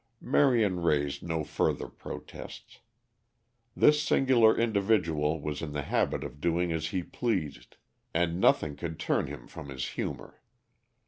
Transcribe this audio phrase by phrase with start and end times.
[0.19, 2.79] Marion raised no further protests.
[3.75, 7.77] This singular individual was in the habit of doing as he pleased,
[8.11, 10.41] and nothing could turn him from his humor.